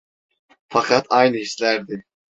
Fakat 0.69 1.05
aynı 1.09 1.37
hislerdi… 1.37 2.03